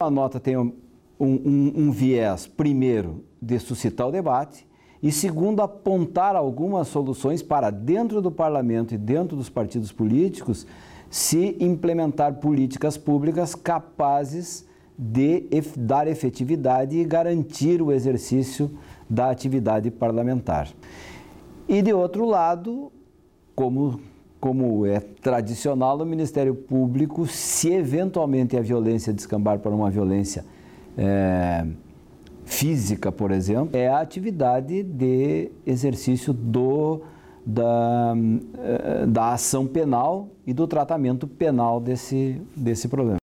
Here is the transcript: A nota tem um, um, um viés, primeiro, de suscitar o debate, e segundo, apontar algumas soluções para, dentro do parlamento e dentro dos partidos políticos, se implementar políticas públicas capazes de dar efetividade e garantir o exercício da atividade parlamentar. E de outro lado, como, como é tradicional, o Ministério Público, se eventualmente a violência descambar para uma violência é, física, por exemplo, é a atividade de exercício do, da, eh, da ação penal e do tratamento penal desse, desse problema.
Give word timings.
A 0.00 0.12
nota 0.12 0.38
tem 0.38 0.56
um, 0.56 0.72
um, 1.18 1.72
um 1.74 1.90
viés, 1.90 2.46
primeiro, 2.46 3.24
de 3.42 3.58
suscitar 3.58 4.06
o 4.06 4.12
debate, 4.12 4.64
e 5.02 5.10
segundo, 5.10 5.60
apontar 5.60 6.36
algumas 6.36 6.86
soluções 6.86 7.42
para, 7.42 7.68
dentro 7.68 8.22
do 8.22 8.30
parlamento 8.30 8.94
e 8.94 8.96
dentro 8.96 9.36
dos 9.36 9.48
partidos 9.48 9.90
políticos, 9.90 10.68
se 11.10 11.56
implementar 11.58 12.34
políticas 12.34 12.96
públicas 12.96 13.56
capazes 13.56 14.64
de 14.96 15.48
dar 15.76 16.06
efetividade 16.06 16.96
e 16.96 17.04
garantir 17.04 17.82
o 17.82 17.90
exercício 17.90 18.70
da 19.10 19.28
atividade 19.28 19.90
parlamentar. 19.90 20.68
E 21.66 21.82
de 21.82 21.92
outro 21.92 22.24
lado, 22.24 22.92
como, 23.52 23.98
como 24.40 24.86
é 24.86 25.00
tradicional, 25.00 25.98
o 25.98 26.06
Ministério 26.06 26.54
Público, 26.54 27.26
se 27.26 27.72
eventualmente 27.72 28.56
a 28.56 28.60
violência 28.60 29.12
descambar 29.12 29.58
para 29.58 29.70
uma 29.70 29.90
violência 29.90 30.44
é, 30.96 31.66
física, 32.44 33.12
por 33.12 33.30
exemplo, 33.30 33.76
é 33.76 33.88
a 33.88 34.00
atividade 34.00 34.82
de 34.82 35.50
exercício 35.66 36.32
do, 36.32 37.02
da, 37.44 38.14
eh, 38.58 39.06
da 39.06 39.32
ação 39.34 39.66
penal 39.66 40.28
e 40.46 40.52
do 40.52 40.66
tratamento 40.66 41.26
penal 41.26 41.78
desse, 41.78 42.40
desse 42.56 42.88
problema. 42.88 43.18